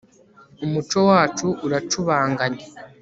[0.65, 2.65] umuco wacu uracubanganye